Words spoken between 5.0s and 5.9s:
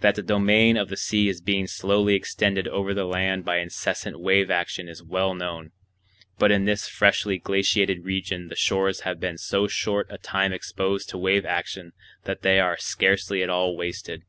well known;